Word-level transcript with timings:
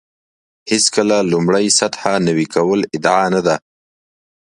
هېڅکله 0.71 1.17
لومړۍ 1.31 1.67
سطح 1.79 2.01
نوي 2.27 2.47
کول 2.55 2.79
ادعا 2.95 3.25
نه 3.33 3.41
ده. 3.47 3.55